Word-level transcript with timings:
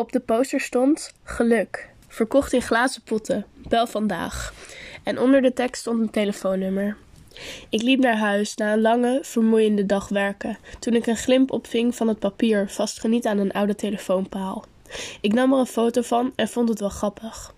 Op 0.00 0.12
de 0.12 0.20
poster 0.20 0.60
stond 0.60 1.12
geluk, 1.24 1.88
verkocht 2.08 2.52
in 2.52 2.62
glazen 2.62 3.02
potten, 3.02 3.46
bel 3.68 3.86
vandaag. 3.86 4.54
En 5.02 5.18
onder 5.18 5.42
de 5.42 5.52
tekst 5.52 5.80
stond 5.80 6.00
een 6.00 6.10
telefoonnummer. 6.10 6.96
Ik 7.68 7.82
liep 7.82 8.00
naar 8.00 8.16
huis 8.16 8.54
na 8.54 8.72
een 8.72 8.80
lange, 8.80 9.18
vermoeiende 9.22 9.86
dag 9.86 10.08
werken, 10.08 10.58
toen 10.78 10.94
ik 10.94 11.06
een 11.06 11.16
glimp 11.16 11.50
opving 11.50 11.94
van 11.94 12.08
het 12.08 12.18
papier 12.18 12.70
vastgeniet 12.70 13.26
aan 13.26 13.38
een 13.38 13.52
oude 13.52 13.74
telefoonpaal. 13.74 14.64
Ik 15.20 15.32
nam 15.32 15.52
er 15.52 15.58
een 15.58 15.66
foto 15.66 16.02
van 16.02 16.32
en 16.36 16.48
vond 16.48 16.68
het 16.68 16.80
wel 16.80 16.88
grappig. 16.88 17.54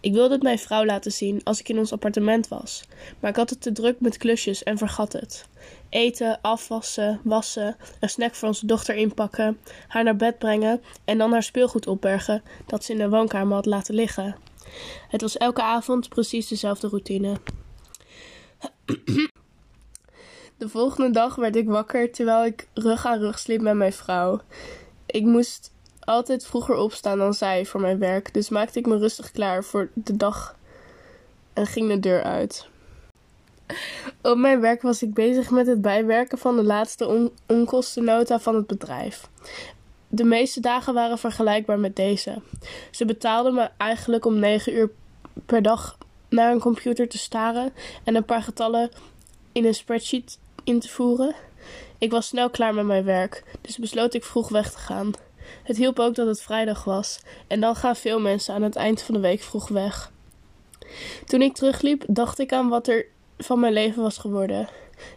Ik 0.00 0.12
wilde 0.12 0.34
het 0.34 0.42
mijn 0.42 0.58
vrouw 0.58 0.84
laten 0.84 1.12
zien 1.12 1.40
als 1.44 1.60
ik 1.60 1.68
in 1.68 1.78
ons 1.78 1.92
appartement 1.92 2.48
was, 2.48 2.82
maar 3.20 3.30
ik 3.30 3.36
had 3.36 3.50
het 3.50 3.60
te 3.60 3.72
druk 3.72 4.00
met 4.00 4.16
klusjes 4.16 4.62
en 4.62 4.78
vergat 4.78 5.12
het. 5.12 5.46
Eten, 5.92 6.38
afwassen, 6.40 7.20
wassen, 7.24 7.76
een 8.00 8.08
snack 8.08 8.34
voor 8.34 8.48
onze 8.48 8.66
dochter 8.66 8.94
inpakken, 8.94 9.58
haar 9.88 10.04
naar 10.04 10.16
bed 10.16 10.38
brengen 10.38 10.82
en 11.04 11.18
dan 11.18 11.32
haar 11.32 11.42
speelgoed 11.42 11.86
opbergen 11.86 12.42
dat 12.66 12.84
ze 12.84 12.92
in 12.92 12.98
de 12.98 13.08
woonkamer 13.08 13.54
had 13.54 13.66
laten 13.66 13.94
liggen. 13.94 14.36
Het 15.08 15.20
was 15.20 15.36
elke 15.36 15.62
avond 15.62 16.08
precies 16.08 16.48
dezelfde 16.48 16.88
routine. 16.88 17.36
De 20.58 20.68
volgende 20.68 21.10
dag 21.10 21.34
werd 21.34 21.56
ik 21.56 21.68
wakker 21.68 22.12
terwijl 22.12 22.44
ik 22.44 22.68
rug 22.74 23.06
aan 23.06 23.18
rug 23.18 23.38
sliep 23.38 23.60
met 23.60 23.74
mijn 23.74 23.92
vrouw. 23.92 24.40
Ik 25.06 25.24
moest 25.24 25.72
altijd 26.00 26.46
vroeger 26.46 26.76
opstaan 26.76 27.18
dan 27.18 27.34
zij 27.34 27.66
voor 27.66 27.80
mijn 27.80 27.98
werk, 27.98 28.34
dus 28.34 28.48
maakte 28.48 28.78
ik 28.78 28.86
me 28.86 28.98
rustig 28.98 29.30
klaar 29.30 29.64
voor 29.64 29.90
de 29.94 30.16
dag 30.16 30.56
en 31.52 31.66
ging 31.66 31.88
de 31.88 32.00
deur 32.00 32.22
uit. 32.22 32.70
Op 34.22 34.36
mijn 34.36 34.60
werk 34.60 34.82
was 34.82 35.02
ik 35.02 35.14
bezig 35.14 35.50
met 35.50 35.66
het 35.66 35.80
bijwerken 35.80 36.38
van 36.38 36.56
de 36.56 36.64
laatste 36.64 37.06
on 37.06 37.32
onkostennota 37.46 38.40
van 38.40 38.54
het 38.54 38.66
bedrijf. 38.66 39.28
De 40.08 40.24
meeste 40.24 40.60
dagen 40.60 40.94
waren 40.94 41.18
vergelijkbaar 41.18 41.78
met 41.78 41.96
deze. 41.96 42.40
Ze 42.90 43.04
betaalden 43.04 43.54
me 43.54 43.68
eigenlijk 43.76 44.24
om 44.24 44.38
9 44.38 44.74
uur 44.74 44.90
per 45.46 45.62
dag 45.62 45.98
naar 46.28 46.52
een 46.52 46.60
computer 46.60 47.08
te 47.08 47.18
staren 47.18 47.72
en 48.04 48.14
een 48.14 48.24
paar 48.24 48.42
getallen 48.42 48.90
in 49.52 49.64
een 49.64 49.74
spreadsheet 49.74 50.38
in 50.64 50.80
te 50.80 50.88
voeren. 50.88 51.34
Ik 51.98 52.10
was 52.10 52.26
snel 52.26 52.50
klaar 52.50 52.74
met 52.74 52.86
mijn 52.86 53.04
werk, 53.04 53.44
dus 53.60 53.78
besloot 53.78 54.14
ik 54.14 54.24
vroeg 54.24 54.48
weg 54.48 54.72
te 54.72 54.78
gaan. 54.78 55.10
Het 55.62 55.76
hielp 55.76 55.98
ook 55.98 56.14
dat 56.14 56.26
het 56.26 56.42
vrijdag 56.42 56.84
was, 56.84 57.20
en 57.46 57.60
dan 57.60 57.76
gaan 57.76 57.96
veel 57.96 58.20
mensen 58.20 58.54
aan 58.54 58.62
het 58.62 58.76
eind 58.76 59.02
van 59.02 59.14
de 59.14 59.20
week 59.20 59.40
vroeg 59.40 59.68
weg. 59.68 60.12
Toen 61.26 61.42
ik 61.42 61.54
terugliep, 61.54 62.04
dacht 62.08 62.38
ik 62.38 62.52
aan 62.52 62.68
wat 62.68 62.88
er 62.88 63.06
van 63.38 63.60
mijn 63.60 63.72
leven 63.72 64.02
was 64.02 64.18
geworden. 64.18 64.68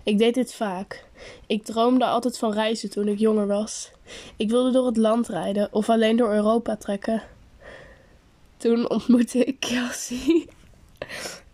Ik 0.04 0.18
deed 0.18 0.34
dit 0.34 0.54
vaak. 0.54 1.06
Ik 1.48 1.64
droomde 1.64 2.06
altijd 2.06 2.38
van 2.38 2.54
reizen 2.54 2.90
toen 2.90 3.08
ik 3.08 3.20
jonger 3.20 3.48
was. 3.48 3.92
Ik 4.36 4.50
wilde 4.50 4.72
door 4.72 4.86
het 4.86 4.98
land 4.98 5.28
rijden 5.28 5.68
of 5.72 5.90
alleen 5.90 6.16
door 6.16 6.34
Europa 6.34 6.76
trekken. 6.76 7.24
Toen 8.58 8.90
ontmoette 8.90 9.44
ik 9.44 9.60
Kelsey. 9.60 10.48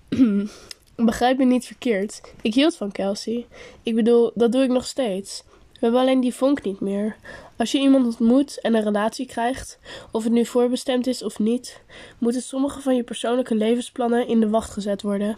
Begrijp 0.96 1.38
me 1.38 1.46
niet 1.46 1.66
verkeerd. 1.66 2.22
Ik 2.42 2.54
hield 2.54 2.76
van 2.76 2.92
Kelsey. 2.92 3.48
Ik 3.84 3.96
bedoel, 3.96 4.32
dat 4.34 4.52
doe 4.52 4.64
ik 4.64 4.70
nog 4.70 4.86
steeds. 4.86 5.44
We 5.48 5.80
hebben 5.80 6.00
alleen 6.00 6.20
die 6.20 6.34
vonk 6.34 6.64
niet 6.64 6.80
meer. 6.80 7.16
Als 7.62 7.72
je 7.72 7.80
iemand 7.80 8.06
ontmoet 8.06 8.60
en 8.62 8.76
een 8.76 8.84
relatie 8.84 9.26
krijgt, 9.26 9.80
of 10.12 10.24
het 10.24 10.34
nu 10.34 10.46
voorbestemd 10.46 11.08
is 11.08 11.24
of 11.24 11.40
niet, 11.40 11.82
moeten 12.18 12.42
sommige 12.42 12.82
van 12.82 12.96
je 12.96 13.04
persoonlijke 13.04 13.56
levensplannen 13.56 14.28
in 14.28 14.40
de 14.40 14.50
wacht 14.50 14.72
gezet 14.72 15.02
worden. 15.02 15.38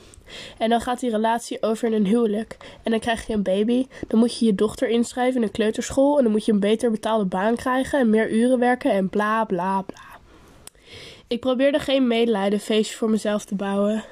En 0.57 0.69
dan 0.69 0.81
gaat 0.81 0.99
die 0.99 1.09
relatie 1.09 1.61
over 1.61 1.87
in 1.87 1.93
een 1.93 2.05
huwelijk. 2.05 2.57
En 2.83 2.91
dan 2.91 2.99
krijg 2.99 3.27
je 3.27 3.33
een 3.33 3.43
baby, 3.43 3.87
dan 4.07 4.19
moet 4.19 4.39
je 4.39 4.45
je 4.45 4.55
dochter 4.55 4.89
inschrijven 4.89 5.35
in 5.41 5.47
een 5.47 5.51
kleuterschool 5.51 6.17
en 6.17 6.23
dan 6.23 6.31
moet 6.31 6.45
je 6.45 6.51
een 6.51 6.59
beter 6.59 6.91
betaalde 6.91 7.25
baan 7.25 7.55
krijgen 7.55 7.99
en 7.99 8.09
meer 8.09 8.31
uren 8.31 8.59
werken 8.59 8.91
en 8.91 9.09
bla 9.09 9.45
bla 9.45 9.81
bla. 9.81 10.19
Ik 11.27 11.39
probeerde 11.39 11.79
geen 11.79 12.07
medelijden 12.07 12.59
feestje 12.59 12.97
voor 12.97 13.09
mezelf 13.09 13.45
te 13.45 13.55
bouwen. 13.55 14.03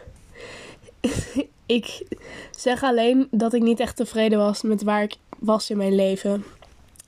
ik 1.66 2.04
zeg 2.52 2.84
alleen 2.84 3.28
dat 3.32 3.54
ik 3.54 3.62
niet 3.62 3.80
echt 3.80 3.96
tevreden 3.96 4.38
was 4.38 4.62
met 4.62 4.84
waar 4.84 5.04
ik 5.04 5.16
was 5.40 5.70
in 5.70 5.78
mijn 5.78 5.96
leven. 5.96 6.44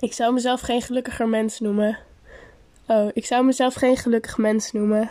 Ik 0.03 0.14
zou 0.14 0.34
mezelf 0.34 0.62
geen 0.62 0.81
gelukkiger 0.81 1.28
mens 1.28 1.59
noemen. 1.59 1.97
Oh, 2.88 3.09
ik 3.14 3.25
zou 3.25 3.46
mezelf 3.46 3.74
geen 3.74 3.97
gelukkig 3.97 4.38
mens 4.38 4.72
noemen. 4.72 5.09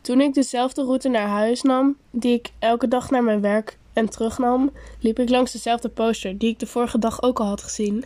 Toen 0.00 0.20
ik 0.20 0.34
dezelfde 0.34 0.82
route 0.82 1.08
naar 1.08 1.28
huis 1.28 1.62
nam, 1.62 1.96
die 2.10 2.34
ik 2.34 2.50
elke 2.58 2.88
dag 2.88 3.10
naar 3.10 3.24
mijn 3.24 3.40
werk 3.40 3.78
en 3.96 4.08
terugnam, 4.08 4.70
liep 5.00 5.18
ik 5.18 5.28
langs 5.28 5.52
dezelfde 5.52 5.88
poster 5.88 6.38
die 6.38 6.50
ik 6.50 6.58
de 6.58 6.66
vorige 6.66 6.98
dag 6.98 7.22
ook 7.22 7.40
al 7.40 7.46
had 7.46 7.62
gezien. 7.62 8.04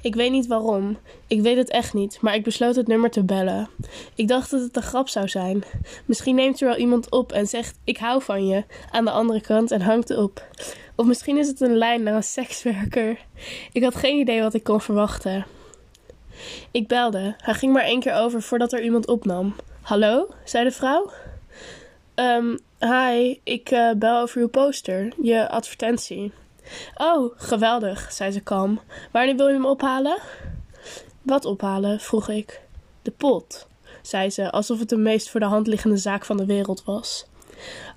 Ik 0.00 0.14
weet 0.14 0.30
niet 0.30 0.46
waarom. 0.46 0.98
Ik 1.26 1.40
weet 1.40 1.56
het 1.56 1.70
echt 1.70 1.94
niet, 1.94 2.18
maar 2.20 2.34
ik 2.34 2.42
besloot 2.42 2.76
het 2.76 2.86
nummer 2.86 3.10
te 3.10 3.24
bellen. 3.24 3.68
Ik 4.14 4.28
dacht 4.28 4.50
dat 4.50 4.60
het 4.60 4.76
een 4.76 4.82
grap 4.82 5.08
zou 5.08 5.28
zijn. 5.28 5.64
Misschien 6.04 6.34
neemt 6.34 6.60
er 6.60 6.68
wel 6.68 6.76
iemand 6.76 7.10
op 7.10 7.32
en 7.32 7.46
zegt: 7.46 7.78
Ik 7.84 7.98
hou 7.98 8.22
van 8.22 8.46
je, 8.46 8.64
aan 8.90 9.04
de 9.04 9.10
andere 9.10 9.40
kant 9.40 9.70
en 9.70 9.80
hangt 9.80 10.16
op. 10.16 10.44
Of 10.96 11.06
misschien 11.06 11.36
is 11.36 11.48
het 11.48 11.60
een 11.60 11.76
lijn 11.76 12.02
naar 12.02 12.14
een 12.14 12.22
sekswerker. 12.22 13.18
Ik 13.72 13.82
had 13.82 13.94
geen 13.94 14.18
idee 14.18 14.42
wat 14.42 14.54
ik 14.54 14.64
kon 14.64 14.80
verwachten. 14.80 15.46
Ik 16.70 16.88
belde. 16.88 17.34
Hij 17.38 17.54
ging 17.54 17.72
maar 17.72 17.84
één 17.84 18.00
keer 18.00 18.14
over 18.14 18.42
voordat 18.42 18.72
er 18.72 18.82
iemand 18.82 19.08
opnam. 19.08 19.54
Hallo, 19.82 20.28
zei 20.44 20.64
de 20.64 20.70
vrouw. 20.70 21.10
Um, 22.14 22.58
hi, 22.84 23.38
ik 23.42 23.70
uh, 23.70 23.92
bel 23.92 24.20
over 24.20 24.40
uw 24.40 24.48
poster, 24.48 25.12
je 25.22 25.48
advertentie. 25.48 26.32
Oh, 26.94 27.32
geweldig, 27.36 28.12
zei 28.12 28.30
ze 28.30 28.40
kalm. 28.40 28.80
Wanneer 29.10 29.36
wil 29.36 29.48
je 29.48 29.54
hem 29.54 29.66
ophalen? 29.66 30.18
Wat 31.22 31.44
ophalen? 31.44 32.00
vroeg 32.00 32.28
ik. 32.28 32.60
De 33.02 33.10
pot, 33.10 33.66
zei 34.02 34.30
ze, 34.30 34.50
alsof 34.50 34.78
het 34.78 34.88
de 34.88 34.96
meest 34.96 35.30
voor 35.30 35.40
de 35.40 35.46
hand 35.46 35.66
liggende 35.66 35.96
zaak 35.96 36.24
van 36.24 36.36
de 36.36 36.46
wereld 36.46 36.84
was. 36.84 37.26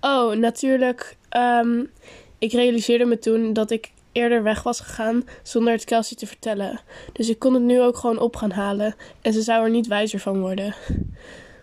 Oh, 0.02 0.36
natuurlijk. 0.36 1.18
Um, 1.38 1.92
ik 2.38 2.52
realiseerde 2.52 3.06
me 3.06 3.20
toen 3.20 3.54
dat 3.54 3.72
ik 3.72 3.92
eerder 4.12 4.44
weg 4.44 4.64
was 4.64 4.80
gegaan 4.80 5.24
zonder 5.44 5.74
het 5.74 5.84
Kelsey 5.84 6.18
te 6.18 6.28
vertellen. 6.28 6.80
Dus 7.14 7.30
ik 7.30 7.40
kon 7.40 7.54
het 7.54 7.64
nu 7.64 7.82
ook 7.82 7.98
gewoon 7.98 8.20
op 8.20 8.36
gaan 8.36 8.52
halen 8.52 8.96
en 9.22 9.34
ze 9.34 9.42
zou 9.42 9.64
er 9.64 9.70
niet 9.70 9.88
wijzer 9.88 10.20
van 10.20 10.40
worden. 10.40 10.76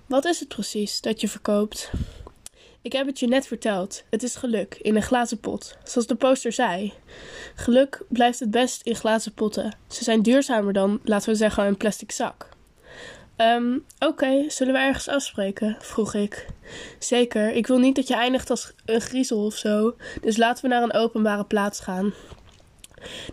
Wat 0.06 0.24
is 0.24 0.40
het 0.40 0.48
precies 0.48 1.00
dat 1.00 1.20
je 1.20 1.28
verkoopt? 1.28 1.90
Ik 2.82 2.92
heb 2.92 3.06
het 3.06 3.18
je 3.18 3.26
net 3.26 3.46
verteld. 3.46 4.02
Het 4.10 4.22
is 4.22 4.36
geluk 4.36 4.78
in 4.80 4.96
een 4.96 5.02
glazen 5.02 5.40
pot, 5.40 5.76
zoals 5.84 6.06
de 6.06 6.14
poster 6.14 6.52
zei. 6.52 6.92
Geluk 7.54 8.02
blijft 8.08 8.40
het 8.40 8.50
best 8.50 8.82
in 8.82 8.94
glazen 8.94 9.34
potten. 9.34 9.76
Ze 9.88 10.04
zijn 10.04 10.22
duurzamer 10.22 10.72
dan, 10.72 11.00
laten 11.04 11.28
we 11.28 11.34
zeggen, 11.34 11.66
een 11.66 11.76
plastic 11.76 12.12
zak. 12.12 12.48
Um, 13.36 13.84
Oké, 13.98 14.44
zullen 14.48 14.72
we 14.72 14.78
ergens 14.78 15.08
afspreken? 15.08 15.76
vroeg 15.80 16.14
ik. 16.14 16.46
Zeker, 16.98 17.52
ik 17.52 17.66
wil 17.66 17.78
niet 17.78 17.96
dat 17.96 18.08
je 18.08 18.14
eindigt 18.14 18.50
als 18.50 18.72
een 18.84 19.00
griezel 19.00 19.44
of 19.44 19.54
zo, 19.54 19.96
dus 20.20 20.36
laten 20.36 20.62
we 20.62 20.70
naar 20.70 20.82
een 20.82 20.94
openbare 20.94 21.44
plaats 21.44 21.80
gaan. 21.80 22.14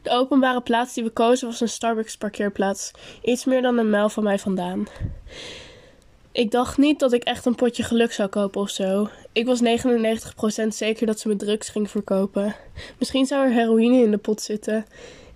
De 0.01 0.09
openbare 0.09 0.61
plaats 0.61 0.93
die 0.93 1.03
we 1.03 1.09
kozen 1.09 1.47
was 1.47 1.61
een 1.61 1.69
Starbucks 1.69 2.17
parkeerplaats, 2.17 2.91
iets 3.23 3.45
meer 3.45 3.61
dan 3.61 3.77
een 3.77 3.89
mijl 3.89 4.09
van 4.09 4.23
mij 4.23 4.39
vandaan. 4.39 4.87
Ik 6.31 6.51
dacht 6.51 6.77
niet 6.77 6.99
dat 6.99 7.13
ik 7.13 7.23
echt 7.23 7.45
een 7.45 7.55
potje 7.55 7.83
geluk 7.83 8.11
zou 8.11 8.29
kopen 8.29 8.61
of 8.61 8.69
zo. 8.69 9.09
Ik 9.31 9.45
was 9.45 9.61
99% 10.63 10.67
zeker 10.67 11.05
dat 11.05 11.19
ze 11.19 11.27
me 11.27 11.35
drugs 11.35 11.69
ging 11.69 11.89
verkopen. 11.89 12.55
Misschien 12.99 13.25
zou 13.25 13.45
er 13.45 13.53
heroïne 13.53 14.03
in 14.03 14.11
de 14.11 14.17
pot 14.17 14.41
zitten. 14.41 14.85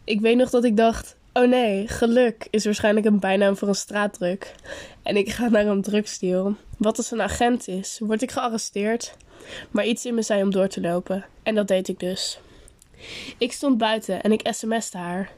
Ik 0.03 0.21
weet 0.21 0.37
nog 0.37 0.49
dat 0.49 0.63
ik 0.63 0.77
dacht: 0.77 1.15
oh 1.33 1.47
nee, 1.47 1.87
geluk 1.87 2.47
is 2.49 2.65
waarschijnlijk 2.65 3.05
een 3.05 3.19
bijnaam 3.19 3.57
voor 3.57 3.67
een 3.67 3.75
straatdruk. 3.75 4.55
En 5.03 5.15
ik 5.15 5.29
ga 5.29 5.49
naar 5.49 5.65
een 5.65 5.81
drugsdeal. 5.81 6.55
Wat 6.77 6.97
als 6.97 7.11
een 7.11 7.21
agent 7.21 7.67
is? 7.67 7.99
Word 7.99 8.21
ik 8.21 8.31
gearresteerd? 8.31 9.15
Maar 9.71 9.85
iets 9.85 10.05
in 10.05 10.15
me 10.15 10.21
zei 10.21 10.43
om 10.43 10.51
door 10.51 10.67
te 10.67 10.81
lopen. 10.81 11.25
En 11.43 11.55
dat 11.55 11.67
deed 11.67 11.87
ik 11.87 11.99
dus. 11.99 12.39
Ik 13.37 13.51
stond 13.51 13.77
buiten 13.77 14.21
en 14.21 14.31
ik 14.31 14.47
sms'te 14.51 14.97
haar. 14.97 15.31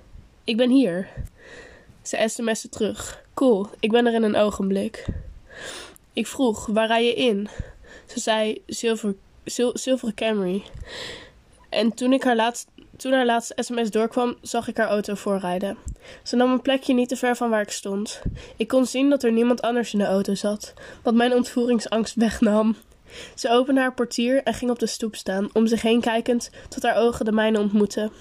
Ik 0.43 0.57
ben 0.57 0.69
hier. 0.69 1.09
Ze 2.01 2.23
sms'te 2.27 2.69
terug. 2.69 3.23
Cool, 3.33 3.67
ik 3.79 3.91
ben 3.91 4.05
er 4.05 4.13
in 4.13 4.23
een 4.23 4.35
ogenblik. 4.35 5.05
Ik 6.13 6.27
vroeg, 6.27 6.65
waar 6.65 6.87
rij 6.87 7.05
je 7.05 7.13
in? 7.13 7.47
Ze 8.05 8.19
zei, 8.19 8.61
zilver, 8.65 9.15
zilveren 9.73 10.13
Camry. 10.15 10.63
En 11.69 11.93
toen, 11.93 12.13
ik 12.13 12.23
haar 12.23 12.35
laatst, 12.35 12.67
toen 12.97 13.11
haar 13.11 13.25
laatste 13.25 13.53
sms 13.57 13.91
doorkwam, 13.91 14.35
zag 14.41 14.67
ik 14.67 14.77
haar 14.77 14.87
auto 14.87 15.15
voorrijden. 15.15 15.77
Ze 16.23 16.35
nam 16.35 16.51
een 16.51 16.61
plekje 16.61 16.93
niet 16.93 17.09
te 17.09 17.15
ver 17.15 17.35
van 17.35 17.49
waar 17.49 17.61
ik 17.61 17.71
stond. 17.71 18.21
Ik 18.57 18.67
kon 18.67 18.85
zien 18.85 19.09
dat 19.09 19.23
er 19.23 19.31
niemand 19.31 19.61
anders 19.61 19.93
in 19.93 19.99
de 19.99 20.05
auto 20.05 20.35
zat, 20.35 20.73
wat 21.03 21.13
mijn 21.13 21.33
ontvoeringsangst 21.33 22.15
wegnam. 22.15 22.75
Ze 23.35 23.49
opende 23.49 23.81
haar 23.81 23.93
portier 23.93 24.43
en 24.43 24.53
ging 24.53 24.71
op 24.71 24.79
de 24.79 24.87
stoep 24.87 25.15
staan, 25.15 25.49
om 25.53 25.67
zich 25.67 25.81
heen 25.81 26.01
kijkend 26.01 26.49
tot 26.69 26.83
haar 26.83 26.95
ogen 26.95 27.25
de 27.25 27.31
mijne 27.31 27.59
ontmoetten. 27.59 28.11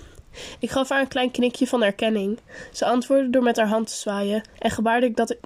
Ik 0.59 0.71
gaf 0.71 0.89
haar 0.89 1.01
een 1.01 1.09
klein 1.09 1.31
knikje 1.31 1.67
van 1.67 1.83
erkenning. 1.83 2.39
Ze 2.73 2.85
antwoordde 2.85 3.31
door 3.31 3.43
met 3.43 3.57
haar 3.57 3.69
hand 3.69 3.87
te 3.87 3.95
zwaaien 3.95 4.43
en 4.59 4.71
gebaarde, 4.71 5.07
ik 5.07 5.17
dat 5.17 5.31
ik, 5.31 5.39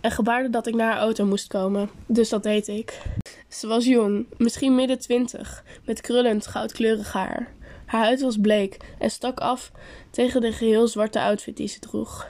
en 0.00 0.10
gebaarde 0.10 0.50
dat 0.50 0.66
ik 0.66 0.74
naar 0.74 0.92
haar 0.92 1.00
auto 1.00 1.24
moest 1.24 1.46
komen. 1.46 1.90
Dus 2.06 2.28
dat 2.28 2.42
deed 2.42 2.68
ik. 2.68 3.00
Ze 3.48 3.66
was 3.66 3.84
jong, 3.84 4.26
misschien 4.36 4.74
midden 4.74 4.98
twintig, 4.98 5.64
met 5.84 6.00
krullend 6.00 6.46
goudkleurig 6.46 7.12
haar. 7.12 7.48
Haar 7.86 8.04
huid 8.04 8.20
was 8.20 8.36
bleek 8.40 8.76
en 8.98 9.10
stak 9.10 9.40
af 9.40 9.70
tegen 10.10 10.40
de 10.40 10.52
geheel 10.52 10.88
zwarte 10.88 11.20
outfit 11.20 11.56
die 11.56 11.68
ze 11.68 11.78
droeg. 11.78 12.26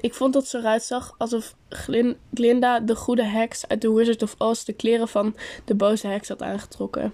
Ik 0.00 0.14
vond 0.14 0.32
dat 0.32 0.46
ze 0.46 0.58
eruit 0.58 0.82
zag 0.82 1.14
alsof 1.18 1.54
Glin- 1.68 2.16
Glinda, 2.34 2.80
de 2.80 2.96
goede 2.96 3.24
heks 3.24 3.68
uit 3.68 3.80
The 3.80 3.94
Wizard 3.94 4.22
of 4.22 4.34
Oz, 4.38 4.64
de 4.64 4.72
kleren 4.72 5.08
van 5.08 5.36
de 5.64 5.74
boze 5.74 6.06
heks 6.06 6.28
had 6.28 6.42
aangetrokken. 6.42 7.12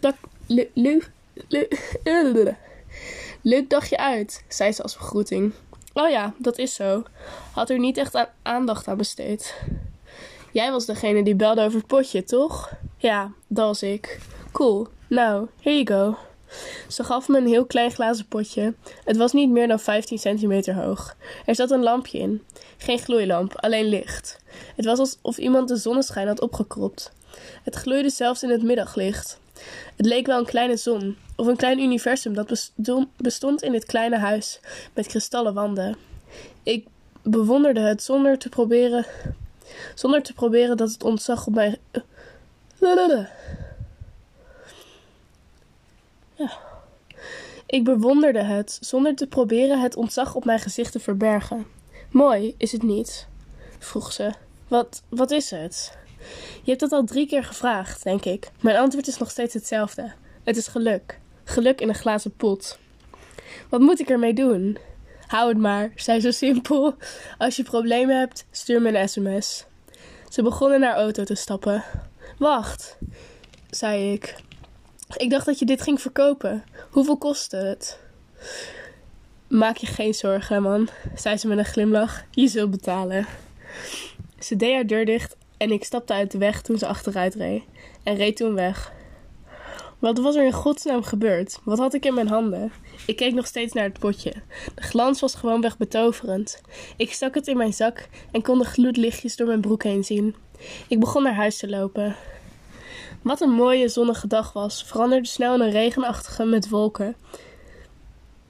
Dak, 0.00 0.14
le- 0.46 0.68
leuk, 3.44 3.52
le- 3.52 3.60
leuk 3.60 3.70
dagje 3.70 3.96
uit, 3.96 4.44
zei 4.48 4.72
ze 4.72 4.82
als 4.82 4.96
begroeting. 4.96 5.52
Oh 5.92 6.10
ja, 6.10 6.34
dat 6.38 6.58
is 6.58 6.74
zo. 6.74 7.02
Had 7.52 7.70
er 7.70 7.78
niet 7.78 7.96
echt 7.96 8.14
aan 8.14 8.28
aandacht 8.42 8.88
aan 8.88 8.96
besteed. 8.96 9.54
Jij 10.52 10.70
was 10.70 10.86
degene 10.86 11.22
die 11.22 11.34
belde 11.34 11.62
over 11.62 11.78
het 11.78 11.86
potje, 11.86 12.24
toch? 12.24 12.72
Ja, 12.96 13.32
dat 13.46 13.66
was 13.66 13.82
ik. 13.82 14.20
Cool. 14.52 14.86
Nou, 15.08 15.48
here 15.60 15.82
you 15.82 15.86
go. 15.86 16.18
Ze 16.88 17.04
gaf 17.04 17.28
me 17.28 17.38
een 17.38 17.46
heel 17.46 17.64
klein 17.66 17.90
glazen 17.90 18.28
potje. 18.28 18.74
Het 19.04 19.16
was 19.16 19.32
niet 19.32 19.50
meer 19.50 19.68
dan 19.68 19.80
15 19.80 20.18
centimeter 20.18 20.74
hoog. 20.74 21.16
Er 21.46 21.54
zat 21.54 21.70
een 21.70 21.82
lampje 21.82 22.18
in. 22.18 22.42
Geen 22.76 22.98
gloeilamp, 22.98 23.56
alleen 23.56 23.84
licht. 23.84 24.38
Het 24.76 24.84
was 24.84 24.98
alsof 24.98 25.38
iemand 25.38 25.68
de 25.68 25.76
zonneschijn 25.76 26.26
had 26.26 26.40
opgekropt. 26.40 27.12
Het 27.62 27.74
gloeide 27.74 28.10
zelfs 28.10 28.42
in 28.42 28.50
het 28.50 28.62
middaglicht. 28.62 29.40
Het 29.96 30.06
leek 30.06 30.26
wel 30.26 30.38
een 30.38 30.44
kleine 30.44 30.76
zon, 30.76 31.16
of 31.36 31.46
een 31.46 31.56
klein 31.56 31.78
universum 31.78 32.34
dat 32.34 32.46
besto- 32.46 33.08
bestond 33.16 33.62
in 33.62 33.72
dit 33.72 33.84
kleine 33.84 34.18
huis 34.18 34.60
met 34.94 35.06
kristallen 35.06 35.54
wanden. 35.54 35.96
Ik 36.62 36.86
bewonderde 37.22 37.80
het 37.80 38.02
zonder 38.02 38.38
te 38.38 38.48
proberen, 38.48 39.06
zonder 39.94 40.22
te 40.22 40.32
proberen 40.32 40.76
dat 40.76 40.92
het 40.92 41.02
ontzag 41.02 41.46
op 41.46 41.54
mij. 41.54 41.78
Ja. 46.34 46.58
Ik 47.66 47.84
bewonderde 47.84 48.42
het 48.42 48.78
zonder 48.80 49.14
te 49.14 49.26
proberen 49.26 49.80
het 49.80 49.96
ontzag 49.96 50.34
op 50.34 50.44
mijn 50.44 50.58
gezicht 50.58 50.92
te 50.92 51.00
verbergen. 51.00 51.66
Mooi, 52.10 52.54
is 52.58 52.72
het 52.72 52.82
niet? 52.82 53.26
vroeg 53.78 54.12
ze. 54.12 54.32
Wat, 54.68 55.02
wat 55.08 55.30
is 55.30 55.50
het? 55.50 55.98
Je 56.62 56.70
hebt 56.70 56.80
dat 56.80 56.92
al 56.92 57.04
drie 57.04 57.26
keer 57.26 57.44
gevraagd, 57.44 58.02
denk 58.02 58.24
ik. 58.24 58.50
Mijn 58.60 58.76
antwoord 58.76 59.06
is 59.06 59.18
nog 59.18 59.30
steeds 59.30 59.54
hetzelfde. 59.54 60.12
Het 60.42 60.56
is 60.56 60.66
geluk. 60.66 61.20
Geluk 61.44 61.80
in 61.80 61.88
een 61.88 61.94
glazen 61.94 62.36
pot. 62.36 62.78
Wat 63.68 63.80
moet 63.80 64.00
ik 64.00 64.10
ermee 64.10 64.34
doen? 64.34 64.78
Hou 65.26 65.48
het 65.48 65.58
maar, 65.58 65.92
zei 65.96 66.20
zo 66.20 66.30
simpel. 66.30 66.94
Als 67.38 67.56
je 67.56 67.62
problemen 67.62 68.18
hebt, 68.18 68.46
stuur 68.50 68.82
me 68.82 68.98
een 68.98 69.08
sms. 69.08 69.64
Ze 70.28 70.42
begon 70.42 70.72
in 70.72 70.82
haar 70.82 70.96
auto 70.96 71.24
te 71.24 71.34
stappen. 71.34 71.84
Wacht, 72.38 72.98
zei 73.70 74.12
ik. 74.12 74.34
Ik 75.16 75.30
dacht 75.30 75.46
dat 75.46 75.58
je 75.58 75.64
dit 75.64 75.82
ging 75.82 76.00
verkopen. 76.00 76.64
Hoeveel 76.90 77.18
kostte 77.18 77.56
het? 77.56 77.98
Maak 79.48 79.76
je 79.76 79.86
geen 79.86 80.14
zorgen, 80.14 80.62
man, 80.62 80.88
zei 81.14 81.36
ze 81.36 81.48
met 81.48 81.58
een 81.58 81.64
glimlach. 81.64 82.24
Je 82.30 82.48
zult 82.48 82.70
betalen. 82.70 83.26
Ze 84.38 84.56
deed 84.56 84.74
haar 84.74 84.86
deur 84.86 85.04
dicht 85.04 85.36
en 85.56 85.70
ik 85.70 85.84
stapte 85.84 86.12
uit 86.12 86.30
de 86.30 86.38
weg 86.38 86.62
toen 86.62 86.78
ze 86.78 86.86
achteruit 86.86 87.34
reed. 87.34 87.62
En 88.02 88.16
reed 88.16 88.36
toen 88.36 88.54
weg. 88.54 88.92
Wat 89.98 90.18
was 90.18 90.36
er 90.36 90.44
in 90.44 90.52
godsnaam 90.52 91.02
gebeurd? 91.02 91.58
Wat 91.64 91.78
had 91.78 91.94
ik 91.94 92.04
in 92.04 92.14
mijn 92.14 92.28
handen? 92.28 92.72
Ik 93.06 93.16
keek 93.16 93.34
nog 93.34 93.46
steeds 93.46 93.72
naar 93.72 93.84
het 93.84 93.98
potje. 93.98 94.32
De 94.74 94.82
glans 94.82 95.20
was 95.20 95.34
gewoonweg 95.34 95.76
betoverend. 95.76 96.60
Ik 96.96 97.12
stak 97.12 97.34
het 97.34 97.46
in 97.46 97.56
mijn 97.56 97.72
zak 97.72 98.08
en 98.30 98.42
kon 98.42 98.58
de 98.58 98.64
gloedlichtjes 98.64 99.36
door 99.36 99.46
mijn 99.46 99.60
broek 99.60 99.82
heen 99.82 100.04
zien. 100.04 100.34
Ik 100.88 101.00
begon 101.00 101.22
naar 101.22 101.34
huis 101.34 101.56
te 101.56 101.68
lopen. 101.68 102.16
Wat 103.22 103.40
een 103.40 103.50
mooie 103.50 103.88
zonnige 103.88 104.26
dag 104.26 104.52
was, 104.52 104.84
veranderde 104.84 105.28
snel 105.28 105.54
in 105.54 105.60
een 105.60 105.70
regenachtige 105.70 106.44
met 106.44 106.68
wolken 106.68 107.16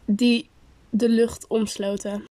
die 0.05 0.49
de 0.91 1.09
lucht 1.09 1.47
omsloten. 1.47 2.25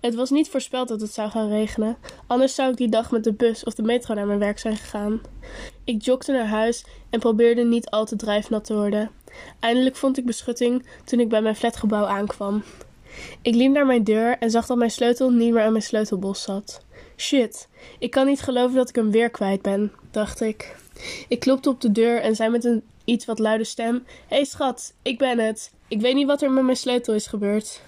Het 0.00 0.14
was 0.14 0.30
niet 0.30 0.48
voorspeld 0.48 0.88
dat 0.88 1.00
het 1.00 1.12
zou 1.12 1.30
gaan 1.30 1.48
regenen, 1.48 1.96
anders 2.26 2.54
zou 2.54 2.70
ik 2.70 2.76
die 2.76 2.88
dag 2.88 3.10
met 3.10 3.24
de 3.24 3.32
bus 3.32 3.64
of 3.64 3.74
de 3.74 3.82
metro 3.82 4.14
naar 4.14 4.26
mijn 4.26 4.38
werk 4.38 4.58
zijn 4.58 4.76
gegaan. 4.76 5.20
Ik 5.84 6.02
jogde 6.02 6.32
naar 6.32 6.46
huis 6.46 6.84
en 7.10 7.20
probeerde 7.20 7.64
niet 7.64 7.90
al 7.90 8.04
te 8.04 8.16
drijfnat 8.16 8.64
te 8.64 8.74
worden. 8.74 9.10
Eindelijk 9.60 9.96
vond 9.96 10.18
ik 10.18 10.26
beschutting 10.26 10.86
toen 11.04 11.20
ik 11.20 11.28
bij 11.28 11.42
mijn 11.42 11.56
flatgebouw 11.56 12.04
aankwam. 12.04 12.62
Ik 13.42 13.54
liep 13.54 13.72
naar 13.72 13.86
mijn 13.86 14.04
deur 14.04 14.38
en 14.38 14.50
zag 14.50 14.66
dat 14.66 14.76
mijn 14.76 14.90
sleutel 14.90 15.30
niet 15.30 15.52
meer 15.52 15.62
aan 15.62 15.72
mijn 15.72 15.84
sleutelbos 15.84 16.42
zat. 16.42 16.84
Shit, 17.16 17.68
ik 17.98 18.10
kan 18.10 18.26
niet 18.26 18.40
geloven 18.40 18.76
dat 18.76 18.88
ik 18.88 18.94
hem 18.94 19.10
weer 19.10 19.30
kwijt 19.30 19.62
ben, 19.62 19.92
dacht 20.10 20.40
ik. 20.40 20.76
Ik 21.28 21.40
klopte 21.40 21.68
op 21.68 21.80
de 21.80 21.92
deur 21.92 22.20
en 22.20 22.36
zei 22.36 22.50
met 22.50 22.64
een 22.64 22.82
iets 23.04 23.24
wat 23.24 23.38
luide 23.38 23.64
stem: 23.64 23.94
Hé 24.26 24.36
hey 24.36 24.44
schat, 24.44 24.94
ik 25.02 25.18
ben 25.18 25.38
het. 25.38 25.72
Ik 25.88 26.00
weet 26.00 26.14
niet 26.14 26.26
wat 26.26 26.42
er 26.42 26.50
met 26.50 26.64
mijn 26.64 26.76
sleutel 26.76 27.14
is 27.14 27.26
gebeurd. 27.26 27.80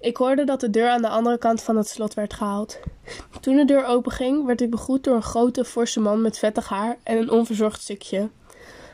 Ik 0.00 0.16
hoorde 0.16 0.44
dat 0.44 0.60
de 0.60 0.70
deur 0.70 0.88
aan 0.88 1.02
de 1.02 1.08
andere 1.08 1.38
kant 1.38 1.62
van 1.62 1.76
het 1.76 1.88
slot 1.88 2.14
werd 2.14 2.34
gehaald. 2.34 2.78
Toen 3.40 3.56
de 3.56 3.64
deur 3.64 3.84
openging, 3.84 4.46
werd 4.46 4.60
ik 4.60 4.70
begroet 4.70 5.04
door 5.04 5.14
een 5.14 5.22
grote, 5.22 5.64
forse 5.64 6.00
man 6.00 6.22
met 6.22 6.38
vettig 6.38 6.68
haar 6.68 6.98
en 7.02 7.16
een 7.16 7.30
onverzorgd 7.30 7.82
stukje. 7.82 8.28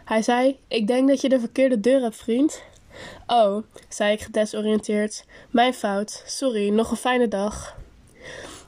Hij 0.05 0.23
zei: 0.23 0.59
Ik 0.69 0.87
denk 0.87 1.09
dat 1.09 1.21
je 1.21 1.29
de 1.29 1.41
verkeerde 1.41 1.81
deur 1.81 2.01
hebt, 2.01 2.17
vriend. 2.17 2.63
Oh, 3.27 3.63
zei 3.89 4.13
ik 4.13 4.21
gedesoriënteerd. 4.21 5.25
Mijn 5.51 5.75
fout. 5.75 6.23
Sorry, 6.27 6.69
nog 6.69 6.91
een 6.91 6.97
fijne 6.97 7.29
dag. 7.29 7.77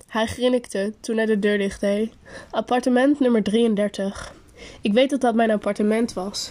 Hij 0.06 0.26
grinnikte 0.26 0.94
toen 1.00 1.16
hij 1.16 1.26
de 1.26 1.38
deur 1.38 1.58
dicht 1.58 1.80
deed. 1.80 2.12
Appartement 2.50 3.20
nummer 3.20 3.42
33. 3.42 4.34
Ik 4.80 4.92
weet 4.92 5.10
dat 5.10 5.20
dat 5.20 5.34
mijn 5.34 5.50
appartement 5.50 6.12
was. 6.12 6.50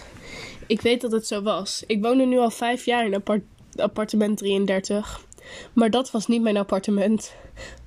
Ik 0.66 0.80
weet 0.80 1.00
dat 1.00 1.12
het 1.12 1.26
zo 1.26 1.42
was. 1.42 1.84
Ik 1.86 2.02
woonde 2.02 2.24
nu 2.24 2.38
al 2.38 2.50
vijf 2.50 2.84
jaar 2.84 3.04
in 3.04 3.14
appart 3.14 3.42
appartement 3.76 4.38
33. 4.38 5.26
Maar 5.72 5.90
dat 5.90 6.10
was 6.10 6.26
niet 6.26 6.42
mijn 6.42 6.56
appartement. 6.56 7.34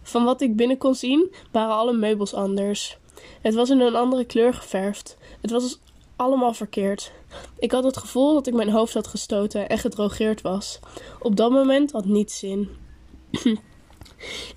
Van 0.02 0.24
wat 0.24 0.42
ik 0.42 0.56
binnen 0.56 0.78
kon 0.78 0.96
zien, 0.96 1.34
waren 1.52 1.76
alle 1.76 1.94
meubels 1.94 2.34
anders. 2.34 2.98
Het 3.42 3.54
was 3.54 3.70
in 3.70 3.80
een 3.80 3.96
andere 3.96 4.26
kleur 4.26 4.54
geverfd. 4.54 5.18
Het 5.42 5.52
was 5.52 5.80
allemaal 6.16 6.54
verkeerd. 6.54 7.12
Ik 7.60 7.72
had 7.72 7.84
het 7.84 7.98
gevoel 7.98 8.34
dat 8.34 8.48
ik 8.48 8.54
mijn 8.54 8.70
hoofd 8.70 8.94
had 8.94 9.08
gestoten 9.08 9.70
en 9.70 9.78
gedrogeerd 9.78 10.42
was. 10.42 10.80
Op 11.20 11.36
dat 11.36 11.52
moment 11.52 11.92
had 11.92 12.06
niets 12.06 12.40
zin. 12.40 12.70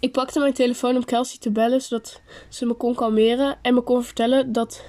ik 0.00 0.12
pakte 0.12 0.38
mijn 0.38 0.52
telefoon 0.52 0.96
om 0.96 1.04
Kelsey 1.04 1.38
te 1.38 1.50
bellen, 1.50 1.82
zodat 1.82 2.20
ze 2.48 2.66
me 2.66 2.74
kon 2.74 2.94
kalmeren 2.94 3.58
en 3.62 3.74
me 3.74 3.80
kon 3.80 4.04
vertellen 4.04 4.52
dat 4.52 4.82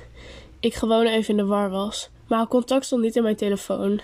ik 0.59 0.73
gewoon 0.73 1.06
even 1.06 1.29
in 1.29 1.38
de 1.38 1.45
war 1.45 1.69
was. 1.69 2.09
Maar 2.27 2.38
haar 2.38 2.47
contact 2.47 2.85
stond 2.85 3.01
niet 3.01 3.15
in 3.15 3.23
mijn 3.23 3.35
telefoon. 3.35 4.01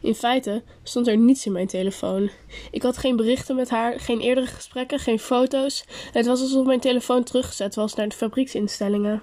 In 0.00 0.14
feite 0.14 0.62
stond 0.82 1.06
er 1.06 1.16
niets 1.16 1.46
in 1.46 1.52
mijn 1.52 1.66
telefoon. 1.66 2.30
Ik 2.70 2.82
had 2.82 2.96
geen 2.96 3.16
berichten 3.16 3.56
met 3.56 3.70
haar, 3.70 4.00
geen 4.00 4.20
eerdere 4.20 4.46
gesprekken, 4.46 4.98
geen 4.98 5.18
foto's. 5.18 5.84
Het 6.12 6.26
was 6.26 6.40
alsof 6.40 6.66
mijn 6.66 6.80
telefoon 6.80 7.24
teruggezet 7.24 7.74
was 7.74 7.94
naar 7.94 8.08
de 8.08 8.16
fabrieksinstellingen. 8.16 9.22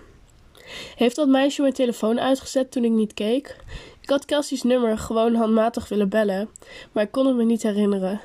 Heeft 0.95 1.15
dat 1.15 1.27
meisje 1.27 1.61
mijn 1.61 1.73
telefoon 1.73 2.19
uitgezet 2.19 2.71
toen 2.71 2.83
ik 2.83 2.91
niet 2.91 3.13
keek? 3.13 3.55
Ik 4.01 4.09
had 4.09 4.25
Kelsey's 4.25 4.63
nummer 4.63 4.97
gewoon 4.97 5.35
handmatig 5.35 5.87
willen 5.87 6.09
bellen, 6.09 6.49
maar 6.91 7.03
ik 7.03 7.11
kon 7.11 7.27
het 7.27 7.35
me 7.35 7.43
niet 7.43 7.63
herinneren. 7.63 8.21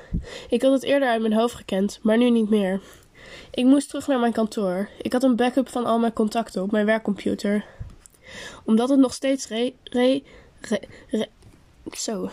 Ik 0.49 0.61
had 0.61 0.71
het 0.71 0.83
eerder 0.83 1.09
uit 1.09 1.21
mijn 1.21 1.33
hoofd 1.33 1.55
gekend, 1.55 1.99
maar 2.01 2.17
nu 2.17 2.29
niet 2.29 2.49
meer. 2.49 2.81
Ik 3.51 3.65
moest 3.65 3.89
terug 3.89 4.07
naar 4.07 4.19
mijn 4.19 4.31
kantoor. 4.31 4.89
Ik 5.01 5.13
had 5.13 5.23
een 5.23 5.35
backup 5.35 5.69
van 5.69 5.85
al 5.85 5.99
mijn 5.99 6.13
contacten 6.13 6.61
op 6.61 6.71
mijn 6.71 6.85
werkcomputer. 6.85 7.65
Omdat 8.65 8.89
het 8.89 8.99
nog 8.99 9.13
steeds 9.13 9.47
re, 9.47 9.73
re, 9.83 10.23
re, 10.61 10.81
re 11.07 11.27
zo. 11.95 12.29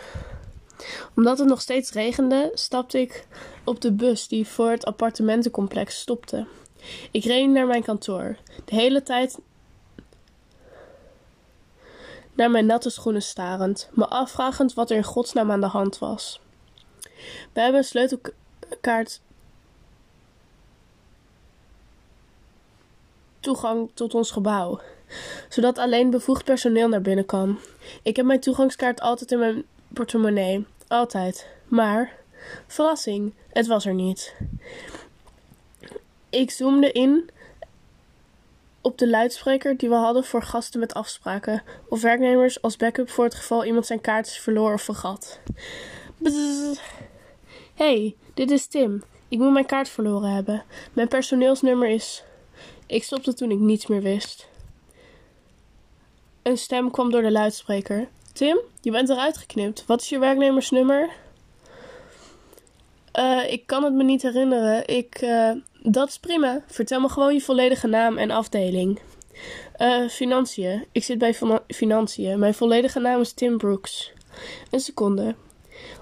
Omdat 1.14 1.38
het 1.38 1.48
nog 1.48 1.60
steeds 1.60 1.92
regende, 1.92 2.50
stapte 2.54 3.00
ik 3.00 3.26
op 3.64 3.80
de 3.80 3.92
bus 3.92 4.28
die 4.28 4.46
voor 4.46 4.70
het 4.70 4.84
appartementencomplex 4.84 6.00
stopte. 6.00 6.46
Ik 7.10 7.24
reed 7.24 7.48
naar 7.48 7.66
mijn 7.66 7.82
kantoor. 7.82 8.36
De 8.64 8.74
hele 8.74 9.02
tijd 9.02 9.38
naar 12.34 12.50
mijn 12.50 12.66
natte 12.66 12.90
schoenen 12.90 13.22
starend, 13.22 13.88
me 13.92 14.08
afvragend 14.08 14.74
wat 14.74 14.90
er 14.90 14.96
in 14.96 15.04
godsnaam 15.04 15.50
aan 15.50 15.60
de 15.60 15.66
hand 15.66 15.98
was. 15.98 16.40
We 17.52 17.60
hebben 17.60 17.80
een 17.80 17.84
sleutelkaart 17.84 19.20
toegang 23.40 23.90
tot 23.94 24.14
ons 24.14 24.30
gebouw, 24.30 24.80
zodat 25.48 25.78
alleen 25.78 26.10
bevoegd 26.10 26.44
personeel 26.44 26.88
naar 26.88 27.02
binnen 27.02 27.26
kan. 27.26 27.58
Ik 28.02 28.16
heb 28.16 28.26
mijn 28.26 28.40
toegangskaart 28.40 29.00
altijd 29.00 29.32
in 29.32 29.38
mijn 29.38 29.64
portemonnee, 29.92 30.66
altijd. 30.88 31.46
Maar, 31.68 32.12
verrassing, 32.66 33.34
het 33.52 33.66
was 33.66 33.86
er 33.86 33.94
niet. 33.94 34.34
Ik 36.30 36.50
zoomde 36.50 36.92
in 36.92 37.30
op 38.80 38.98
de 38.98 39.08
luidspreker 39.08 39.76
die 39.76 39.88
we 39.88 39.94
hadden 39.94 40.24
voor 40.24 40.42
gasten 40.42 40.80
met 40.80 40.94
afspraken 40.94 41.62
of 41.88 42.02
werknemers 42.02 42.62
als 42.62 42.76
backup 42.76 43.10
voor 43.10 43.24
het 43.24 43.34
geval 43.34 43.64
iemand 43.64 43.86
zijn 43.86 44.00
kaart 44.00 44.26
is 44.26 44.38
verloren 44.38 44.74
of 44.74 44.82
vergat. 44.82 45.40
Hey, 47.74 48.16
dit 48.34 48.50
is 48.50 48.66
Tim. 48.66 49.02
Ik 49.28 49.38
moet 49.38 49.52
mijn 49.52 49.66
kaart 49.66 49.88
verloren 49.88 50.30
hebben. 50.30 50.64
Mijn 50.92 51.08
personeelsnummer 51.08 51.88
is. 51.88 52.22
Ik 52.86 53.04
stopte 53.04 53.34
toen 53.34 53.50
ik 53.50 53.58
niets 53.58 53.86
meer 53.86 54.02
wist. 54.02 54.48
Een 56.42 56.58
stem 56.58 56.90
kwam 56.90 57.10
door 57.10 57.22
de 57.22 57.30
luidspreker. 57.30 58.08
Tim, 58.32 58.58
je 58.80 58.90
bent 58.90 59.08
eruit 59.08 59.36
geknipt. 59.36 59.84
Wat 59.86 60.00
is 60.00 60.08
je 60.08 60.18
werknemersnummer? 60.18 61.10
Uh, 63.18 63.52
ik 63.52 63.66
kan 63.66 63.84
het 63.84 63.92
me 63.92 64.04
niet 64.04 64.22
herinneren. 64.22 64.86
Ik, 64.86 65.22
uh, 65.22 65.50
dat 65.82 66.08
is 66.08 66.18
prima. 66.18 66.62
Vertel 66.66 67.00
me 67.00 67.08
gewoon 67.08 67.34
je 67.34 67.40
volledige 67.40 67.86
naam 67.86 68.18
en 68.18 68.30
afdeling. 68.30 69.00
Uh, 69.78 70.08
financiën. 70.08 70.86
Ik 70.92 71.04
zit 71.04 71.18
bij 71.18 71.34
financiën. 71.66 72.38
Mijn 72.38 72.54
volledige 72.54 73.00
naam 73.00 73.20
is 73.20 73.32
Tim 73.32 73.58
Brooks. 73.58 74.12
Een 74.70 74.80
seconde. 74.80 75.34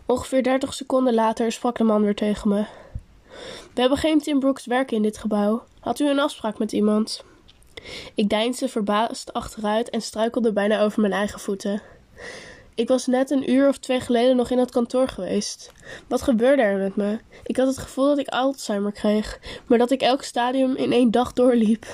Ongeveer 0.07 0.43
30 0.43 0.75
seconden 0.75 1.15
later 1.15 1.53
sprak 1.53 1.79
de 1.79 1.85
man 1.85 2.03
weer 2.03 2.15
tegen 2.15 2.49
me. 2.49 2.65
We 3.75 3.81
hebben 3.81 3.99
geen 3.99 4.21
Tim 4.21 4.39
Brooks 4.39 4.67
werken 4.67 4.97
in 4.97 5.03
dit 5.03 5.19
gebouw. 5.19 5.65
Had 5.81 6.01
u 6.01 6.09
een 6.09 6.19
afspraak 6.19 6.59
met 6.59 6.73
iemand? 6.73 7.25
Ik 8.15 8.29
deinsde 8.29 8.69
verbaasd 8.69 9.33
achteruit 9.33 9.91
en 9.91 10.01
struikelde 10.01 10.53
bijna 10.53 10.81
over 10.81 11.01
mijn 11.01 11.13
eigen 11.13 11.41
voeten. 11.41 11.83
Ik 12.77 12.89
was 12.89 13.07
net 13.07 13.31
een 13.31 13.51
uur 13.51 13.69
of 13.69 13.79
twee 13.79 14.01
geleden 14.01 14.37
nog 14.37 14.51
in 14.51 14.59
het 14.59 14.71
kantoor 14.71 15.09
geweest. 15.09 15.73
Wat 16.09 16.23
gebeurde 16.23 16.63
er 16.63 16.79
met 16.79 16.97
me? 16.97 17.19
Ik 17.45 17.57
had 17.57 17.67
het 17.67 17.79
gevoel 17.79 18.07
dat 18.07 18.19
ik 18.19 18.29
Alzheimer 18.29 18.93
kreeg, 18.93 19.41
maar 19.67 19.79
dat 19.79 19.91
ik 19.91 20.01
elk 20.01 20.23
stadium 20.23 20.77
in 20.77 20.93
één 20.93 21.11
dag 21.11 21.33
doorliep. 21.33 21.87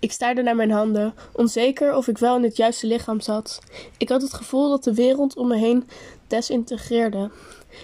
Ik 0.00 0.12
staarde 0.12 0.42
naar 0.42 0.56
mijn 0.56 0.70
handen, 0.70 1.14
onzeker 1.32 1.94
of 1.94 2.08
ik 2.08 2.18
wel 2.18 2.36
in 2.36 2.42
het 2.42 2.56
juiste 2.56 2.86
lichaam 2.86 3.20
zat. 3.20 3.60
Ik 3.98 4.08
had 4.08 4.22
het 4.22 4.34
gevoel 4.34 4.70
dat 4.70 4.84
de 4.84 4.94
wereld 4.94 5.36
om 5.36 5.48
me 5.48 5.56
heen 5.56 5.88
desintegreerde. 6.26 7.30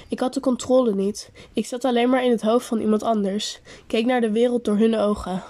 Ik 0.09 0.21
had 0.21 0.35
de 0.35 0.41
controle 0.41 0.95
niet. 0.95 1.31
Ik 1.53 1.67
zat 1.67 1.85
alleen 1.85 2.11
maar 2.11 2.25
in 2.25 2.31
het 2.31 2.43
hoofd 2.43 2.67
van 2.67 2.81
iemand 2.81 3.03
anders, 3.03 3.61
keek 3.87 4.07
naar 4.07 4.21
de 4.21 4.31
wereld 4.31 4.65
door 4.65 4.77
hun 4.77 4.97
ogen. 4.97 5.43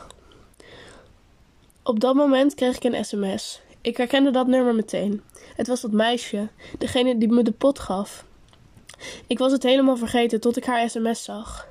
Op 1.88 2.00
dat 2.00 2.14
moment 2.14 2.54
kreeg 2.54 2.76
ik 2.76 2.84
een 2.84 3.04
sms. 3.04 3.60
Ik 3.80 3.96
herkende 3.96 4.30
dat 4.30 4.46
nummer 4.46 4.74
meteen. 4.74 5.22
Het 5.56 5.66
was 5.66 5.80
dat 5.80 5.92
meisje, 5.92 6.48
degene 6.78 7.18
die 7.18 7.28
me 7.28 7.42
de 7.42 7.52
pot 7.52 7.78
gaf. 7.78 8.24
Ik 9.26 9.38
was 9.38 9.52
het 9.52 9.62
helemaal 9.62 9.96
vergeten 9.96 10.40
tot 10.40 10.56
ik 10.56 10.64
haar 10.64 10.90
sms 10.90 11.24
zag. 11.24 11.68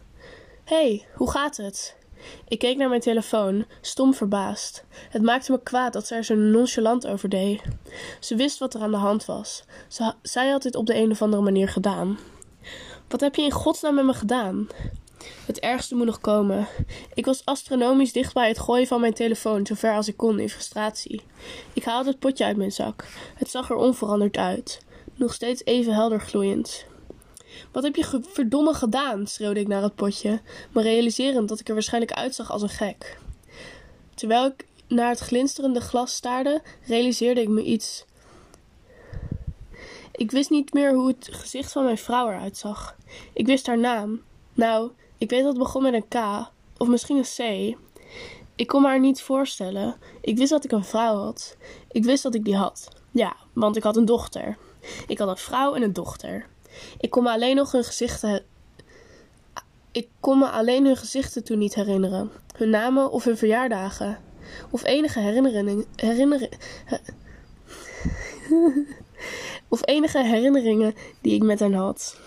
hey, 0.63 1.05
hoe 1.13 1.31
gaat 1.31 1.57
het? 1.57 1.95
Ik 2.47 2.59
keek 2.59 2.77
naar 2.77 2.89
mijn 2.89 3.01
telefoon, 3.01 3.65
stom 3.81 4.13
verbaasd. 4.13 4.85
Het 5.09 5.21
maakte 5.21 5.51
me 5.51 5.59
kwaad 5.63 5.93
dat 5.93 6.07
zij 6.07 6.17
er 6.17 6.23
zo 6.23 6.35
nonchalant 6.35 7.07
over 7.07 7.29
deed. 7.29 7.61
Ze 8.19 8.35
wist 8.35 8.59
wat 8.59 8.73
er 8.73 8.81
aan 8.81 8.91
de 8.91 8.97
hand 8.97 9.25
was. 9.25 9.63
Ze, 9.87 10.13
zij 10.21 10.49
had 10.49 10.61
dit 10.61 10.75
op 10.75 10.85
de 10.85 10.95
een 10.95 11.11
of 11.11 11.21
andere 11.21 11.43
manier 11.43 11.69
gedaan. 11.69 12.17
Wat 13.07 13.21
heb 13.21 13.35
je 13.35 13.41
in 13.41 13.51
godsnaam 13.51 13.95
met 13.95 14.05
me 14.05 14.13
gedaan? 14.13 14.67
Het 15.45 15.59
ergste 15.59 15.95
moet 15.95 16.05
nog 16.05 16.19
komen. 16.19 16.67
Ik 17.13 17.25
was 17.25 17.45
astronomisch 17.45 18.11
dicht 18.11 18.33
bij 18.33 18.47
het 18.47 18.59
gooien 18.59 18.87
van 18.87 19.01
mijn 19.01 19.13
telefoon, 19.13 19.65
zover 19.65 19.95
als 19.95 20.07
ik 20.07 20.17
kon 20.17 20.39
in 20.39 20.49
frustratie. 20.49 21.21
Ik 21.73 21.83
haalde 21.83 22.09
het 22.09 22.19
potje 22.19 22.45
uit 22.45 22.57
mijn 22.57 22.71
zak. 22.71 23.05
Het 23.35 23.49
zag 23.49 23.69
er 23.69 23.75
onveranderd 23.75 24.37
uit. 24.37 24.81
Nog 25.15 25.33
steeds 25.33 25.65
even 25.65 25.93
helder 25.93 26.21
gloeiend. 26.21 26.85
Wat 27.71 27.83
heb 27.83 27.95
je 27.95 28.21
verdomme 28.27 28.73
gedaan? 28.73 29.27
schreeuwde 29.27 29.59
ik 29.59 29.67
naar 29.67 29.81
het 29.81 29.95
potje, 29.95 30.41
maar 30.71 30.83
realiserend 30.83 31.49
dat 31.49 31.59
ik 31.59 31.67
er 31.67 31.73
waarschijnlijk 31.73 32.13
uitzag 32.13 32.51
als 32.51 32.61
een 32.61 32.69
gek. 32.69 33.19
Terwijl 34.15 34.45
ik 34.45 34.65
naar 34.87 35.09
het 35.09 35.19
glinsterende 35.19 35.81
glas 35.81 36.15
staarde, 36.15 36.61
realiseerde 36.85 37.41
ik 37.41 37.47
me 37.47 37.63
iets. 37.63 38.05
Ik 40.11 40.31
wist 40.31 40.49
niet 40.49 40.73
meer 40.73 40.93
hoe 40.93 41.07
het 41.07 41.29
gezicht 41.31 41.71
van 41.71 41.83
mijn 41.83 41.97
vrouw 41.97 42.27
eruit 42.29 42.57
zag. 42.57 42.95
Ik 43.33 43.45
wist 43.45 43.67
haar 43.67 43.77
naam. 43.77 44.21
Nou, 44.53 44.91
ik 45.17 45.29
weet 45.29 45.39
dat 45.39 45.49
het 45.49 45.57
begon 45.57 45.83
met 45.83 45.93
een 45.93 46.07
K, 46.07 46.15
of 46.77 46.87
misschien 46.87 47.17
een 47.17 47.23
C. 47.73 47.75
Ik 48.55 48.67
kon 48.67 48.81
me 48.81 48.87
haar 48.87 48.99
niet 48.99 49.21
voorstellen. 49.21 49.95
Ik 50.21 50.37
wist 50.37 50.49
dat 50.49 50.63
ik 50.63 50.71
een 50.71 50.85
vrouw 50.85 51.15
had. 51.15 51.57
Ik 51.91 52.03
wist 52.03 52.23
dat 52.23 52.35
ik 52.35 52.45
die 52.45 52.55
had. 52.55 52.87
Ja, 53.11 53.35
want 53.53 53.75
ik 53.75 53.83
had 53.83 53.97
een 53.97 54.05
dochter. 54.05 54.57
Ik 55.07 55.17
had 55.17 55.27
een 55.27 55.37
vrouw 55.37 55.73
en 55.73 55.81
een 55.81 55.93
dochter. 55.93 56.45
Ik 56.99 57.09
kon 57.09 57.23
me 57.23 57.29
alleen 57.29 57.55
nog 57.55 57.71
hun 57.71 57.83
gezichten. 57.83 58.43
Ik 59.91 60.07
kon 60.19 60.39
me 60.39 60.49
alleen 60.49 60.85
hun 60.85 60.97
gezichten 60.97 61.43
toen 61.43 61.57
niet 61.57 61.75
herinneren. 61.75 62.31
Hun 62.55 62.69
namen 62.69 63.11
of 63.11 63.23
hun 63.23 63.37
verjaardagen. 63.37 64.19
Of 64.69 64.83
enige 64.83 65.19
herinneringen. 65.19 65.85
Herinner... 65.95 66.49
of 69.67 69.87
enige 69.87 70.23
herinneringen 70.23 70.95
die 71.21 71.33
ik 71.33 71.43
met 71.43 71.59
hen 71.59 71.73
had. 71.73 72.19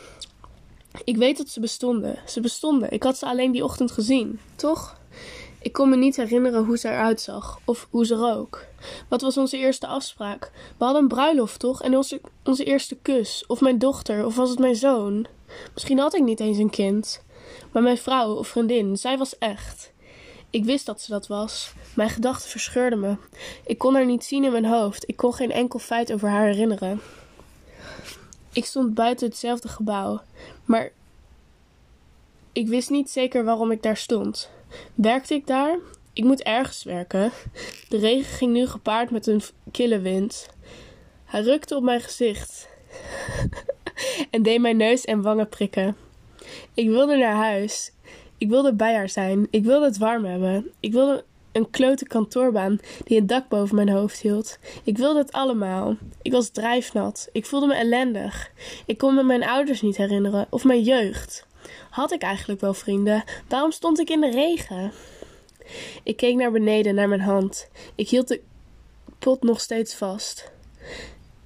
Ik 1.04 1.16
weet 1.16 1.37
dat 1.37 1.49
ze 1.49 1.61
bestonden. 1.61 2.18
Ze 2.26 2.40
bestonden. 2.40 2.90
Ik 2.90 3.02
had 3.02 3.18
ze 3.18 3.26
alleen 3.26 3.52
die 3.52 3.64
ochtend 3.64 3.90
gezien, 3.90 4.40
toch? 4.56 4.99
Ik 5.62 5.73
kon 5.73 5.88
me 5.88 5.97
niet 5.97 6.16
herinneren 6.16 6.64
hoe 6.64 6.78
ze 6.78 6.88
eruit 6.88 7.20
zag 7.20 7.59
of 7.64 7.88
hoe 7.90 8.06
ze 8.06 8.14
rook. 8.14 8.66
Wat 9.09 9.20
was 9.20 9.37
onze 9.37 9.56
eerste 9.56 9.87
afspraak? 9.87 10.50
We 10.78 10.85
hadden 10.85 11.02
een 11.02 11.09
bruiloft, 11.09 11.59
toch? 11.61 11.82
En 11.82 11.97
onze, 11.97 12.20
onze 12.44 12.64
eerste 12.64 12.97
kus. 13.02 13.44
Of 13.47 13.61
mijn 13.61 13.78
dochter, 13.78 14.26
of 14.26 14.37
was 14.37 14.50
het 14.50 14.59
mijn 14.59 14.76
zoon? 14.76 15.26
Misschien 15.75 15.99
had 15.99 16.14
ik 16.14 16.23
niet 16.23 16.40
eens 16.40 16.59
een 16.59 16.70
kind. 16.70 17.23
Maar 17.73 17.82
mijn 17.82 17.99
vrouw 17.99 18.35
of 18.35 18.49
vriendin, 18.49 18.97
zij 18.97 19.18
was 19.18 19.38
echt. 19.38 19.92
Ik 20.50 20.64
wist 20.64 20.87
dat 20.87 21.00
ze 21.00 21.11
dat 21.11 21.26
was. 21.26 21.73
Mijn 21.94 22.11
gedachten 22.11 22.50
verscheurden 22.50 23.00
me. 23.00 23.16
Ik 23.66 23.78
kon 23.78 23.94
haar 23.94 24.06
niet 24.06 24.25
zien 24.25 24.44
in 24.44 24.52
mijn 24.52 24.64
hoofd. 24.64 25.09
Ik 25.09 25.16
kon 25.16 25.35
geen 25.35 25.52
enkel 25.52 25.78
feit 25.78 26.12
over 26.12 26.28
haar 26.28 26.47
herinneren. 26.47 27.00
Ik 28.52 28.64
stond 28.64 28.95
buiten 28.95 29.28
hetzelfde 29.28 29.69
gebouw, 29.69 30.21
maar 30.64 30.90
ik 32.52 32.69
wist 32.69 32.90
niet 32.90 33.11
zeker 33.11 33.45
waarom 33.45 33.71
ik 33.71 33.83
daar 33.83 33.97
stond. 33.97 34.50
Werkte 34.95 35.35
ik 35.35 35.47
daar? 35.47 35.78
Ik 36.12 36.25
moet 36.25 36.42
ergens 36.42 36.83
werken. 36.83 37.33
De 37.88 37.99
regen 37.99 38.35
ging 38.35 38.52
nu 38.52 38.66
gepaard 38.66 39.11
met 39.11 39.26
een 39.26 39.42
kille 39.71 40.00
wind. 40.00 40.49
Hij 41.25 41.40
rukte 41.40 41.76
op 41.76 41.83
mijn 41.83 42.00
gezicht 42.00 42.69
en 44.30 44.42
deed 44.42 44.61
mijn 44.61 44.76
neus 44.76 45.04
en 45.04 45.23
wangen 45.23 45.49
prikken. 45.49 45.97
Ik 46.75 46.88
wilde 46.88 47.16
naar 47.16 47.35
huis. 47.35 47.92
Ik 48.38 48.49
wilde 48.49 48.73
bij 48.73 48.95
haar 48.95 49.09
zijn. 49.09 49.47
Ik 49.50 49.64
wilde 49.64 49.85
het 49.85 49.99
warm 49.99 50.25
hebben. 50.25 50.71
Ik 50.80 50.92
wilde 50.92 51.25
een 51.52 51.71
klote 51.71 52.07
kantoorbaan 52.07 52.78
die 53.04 53.19
een 53.19 53.26
dak 53.26 53.49
boven 53.49 53.75
mijn 53.75 53.88
hoofd 53.88 54.21
hield. 54.21 54.59
Ik 54.85 54.99
wilde 54.99 55.19
het 55.19 55.33
allemaal. 55.33 55.97
Ik 56.23 56.33
was 56.33 56.49
drijfnat. 56.49 57.28
Ik 57.33 57.47
voelde 57.47 57.66
me 57.66 57.75
ellendig. 57.75 58.50
Ik 58.87 58.99
kon 58.99 59.14
me 59.14 59.23
mijn 59.23 59.45
ouders 59.45 59.80
niet 59.80 59.97
herinneren 59.97 60.47
of 60.50 60.64
mijn 60.64 60.83
jeugd. 60.83 61.47
Had 61.90 62.12
ik 62.12 62.23
eigenlijk 62.23 62.61
wel 62.61 62.75
vrienden? 62.75 63.25
Waarom 63.49 63.71
stond 63.71 63.99
ik 63.99 64.11
in 64.11 64.21
de 64.21 64.30
regen? 64.30 64.92
Ik 66.02 66.16
keek 66.16 66.35
naar 66.37 66.52
beneden, 66.52 66.95
naar 66.95 67.09
mijn 67.09 67.21
hand. 67.21 67.69
Ik 67.95 68.09
hield 68.09 68.28
de 68.28 68.40
pot 69.19 69.42
nog 69.42 69.61
steeds 69.61 69.95
vast. 69.95 70.50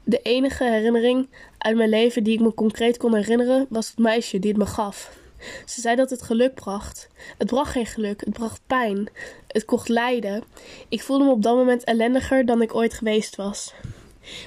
De 0.04 0.20
enige 0.22 0.64
herinnering 0.64 1.28
uit 1.58 1.76
mijn 1.76 1.88
leven 1.88 2.24
die 2.24 2.34
ik 2.34 2.40
me 2.40 2.54
concreet 2.54 2.96
kon 2.96 3.14
herinneren 3.14 3.66
was 3.68 3.88
het 3.88 3.98
meisje 3.98 4.38
die 4.38 4.50
het 4.50 4.58
me 4.58 4.66
gaf. 4.66 5.22
Ze 5.66 5.80
zei 5.80 5.96
dat 5.96 6.10
het 6.10 6.22
geluk 6.22 6.54
bracht. 6.54 7.08
Het 7.38 7.46
bracht 7.46 7.72
geen 7.72 7.86
geluk, 7.86 8.20
het 8.20 8.32
bracht 8.32 8.60
pijn. 8.66 9.08
Het 9.46 9.64
kocht 9.64 9.88
lijden. 9.88 10.44
Ik 10.88 11.02
voelde 11.02 11.24
me 11.24 11.30
op 11.30 11.42
dat 11.42 11.56
moment 11.56 11.84
ellendiger 11.84 12.46
dan 12.46 12.62
ik 12.62 12.74
ooit 12.74 12.94
geweest 12.94 13.36
was. 13.36 13.74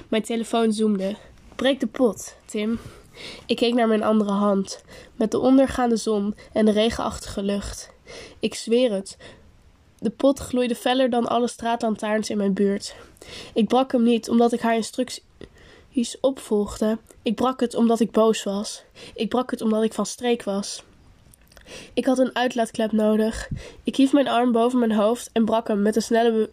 Mijn 0.08 0.22
telefoon 0.22 0.72
zoomde. 0.72 1.16
Breek 1.56 1.80
de 1.80 1.86
pot, 1.86 2.36
Tim. 2.44 2.78
Ik 3.46 3.56
keek 3.56 3.74
naar 3.74 3.88
mijn 3.88 4.02
andere 4.02 4.30
hand, 4.30 4.82
met 5.16 5.30
de 5.30 5.38
ondergaande 5.38 5.96
zon 5.96 6.34
en 6.52 6.64
de 6.64 6.70
regenachtige 6.70 7.42
lucht. 7.42 7.90
Ik 8.38 8.54
zweer 8.54 8.92
het. 8.92 9.16
De 9.98 10.10
pot 10.10 10.38
gloeide 10.38 10.74
feller 10.74 11.10
dan 11.10 11.26
alle 11.26 11.48
straatlantaarns 11.48 12.30
in 12.30 12.36
mijn 12.36 12.54
buurt. 12.54 12.94
Ik 13.54 13.68
brak 13.68 13.92
hem 13.92 14.02
niet 14.02 14.28
omdat 14.28 14.52
ik 14.52 14.60
haar 14.60 14.74
instructies 14.74 16.20
opvolgde. 16.20 16.98
Ik 17.22 17.34
brak 17.34 17.60
het 17.60 17.74
omdat 17.74 18.00
ik 18.00 18.10
boos 18.10 18.42
was. 18.42 18.82
Ik 19.14 19.28
brak 19.28 19.50
het 19.50 19.60
omdat 19.60 19.82
ik 19.82 19.92
van 19.92 20.06
streek 20.06 20.42
was. 20.42 20.82
Ik 21.94 22.06
had 22.06 22.18
een 22.18 22.36
uitlaatklep 22.36 22.92
nodig. 22.92 23.48
Ik 23.84 23.96
hief 23.96 24.12
mijn 24.12 24.28
arm 24.28 24.52
boven 24.52 24.78
mijn 24.78 24.92
hoofd 24.92 25.30
en 25.32 25.44
brak 25.44 25.68
hem 25.68 25.82
met 25.82 25.96
een 25.96 26.02
snelle 26.02 26.50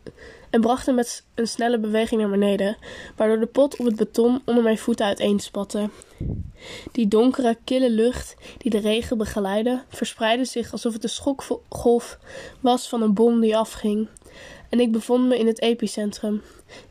en 0.49 0.61
bracht 0.61 0.85
hem 0.85 0.95
met 0.95 1.23
een 1.33 1.47
snelle 1.47 1.79
beweging 1.79 2.21
naar 2.21 2.29
beneden, 2.29 2.77
waardoor 3.15 3.39
de 3.39 3.45
pot 3.45 3.77
op 3.77 3.85
het 3.85 3.95
beton 3.95 4.41
onder 4.45 4.63
mijn 4.63 4.77
voeten 4.77 5.05
uiteenspatte. 5.05 5.89
Die 6.91 7.07
donkere, 7.07 7.57
kille 7.63 7.89
lucht 7.89 8.35
die 8.57 8.71
de 8.71 8.77
regen 8.77 9.17
begeleidde, 9.17 9.83
verspreidde 9.89 10.45
zich 10.45 10.71
alsof 10.71 10.93
het 10.93 11.01
de 11.01 11.07
schokgolf 11.07 12.19
was 12.59 12.89
van 12.89 13.01
een 13.01 13.13
bom 13.13 13.39
die 13.39 13.57
afging. 13.57 14.07
En 14.69 14.79
ik 14.79 14.91
bevond 14.91 15.27
me 15.27 15.37
in 15.37 15.47
het 15.47 15.61
epicentrum. 15.61 16.41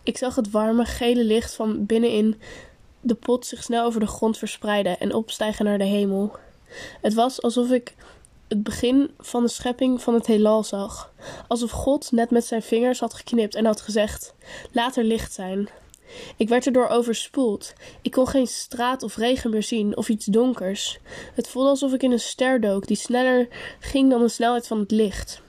Ik 0.02 0.18
zag 0.18 0.34
het 0.34 0.50
warme, 0.50 0.84
gele 0.84 1.24
licht 1.24 1.54
van 1.54 1.86
binnenin 1.86 2.40
de 3.00 3.14
pot 3.14 3.46
zich 3.46 3.62
snel 3.62 3.84
over 3.84 4.00
de 4.00 4.06
grond 4.06 4.38
verspreiden 4.38 5.00
en 5.00 5.14
opstijgen 5.14 5.64
naar 5.64 5.78
de 5.78 5.84
hemel. 5.84 6.32
Het 7.00 7.14
was 7.14 7.42
alsof 7.42 7.70
ik 7.70 7.94
het 8.54 8.62
begin 8.62 9.10
van 9.18 9.42
de 9.42 9.48
schepping 9.48 10.02
van 10.02 10.14
het 10.14 10.26
heelal 10.26 10.64
zag. 10.64 11.12
Alsof 11.48 11.70
God 11.70 12.12
net 12.12 12.30
met 12.30 12.44
zijn 12.44 12.62
vingers 12.62 13.00
had 13.00 13.14
geknipt 13.14 13.54
en 13.54 13.64
had 13.64 13.80
gezegd: 13.80 14.34
Laat 14.72 14.96
er 14.96 15.04
licht 15.04 15.32
zijn. 15.32 15.68
Ik 16.36 16.48
werd 16.48 16.66
erdoor 16.66 16.88
overspoeld. 16.88 17.72
Ik 18.02 18.10
kon 18.10 18.28
geen 18.28 18.46
straat 18.46 19.02
of 19.02 19.16
regen 19.16 19.50
meer 19.50 19.62
zien 19.62 19.96
of 19.96 20.08
iets 20.08 20.26
donkers. 20.26 20.98
Het 21.34 21.48
voelde 21.48 21.68
alsof 21.68 21.92
ik 21.92 22.02
in 22.02 22.12
een 22.12 22.20
ster 22.20 22.60
dook 22.60 22.86
die 22.86 22.96
sneller 22.96 23.48
ging 23.80 24.10
dan 24.10 24.20
de 24.20 24.28
snelheid 24.28 24.66
van 24.66 24.78
het 24.78 24.90
licht. 24.90 25.42